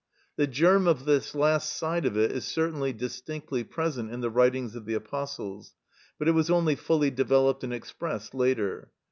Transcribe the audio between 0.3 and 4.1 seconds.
The germ of this last side of it is certainly distinctly present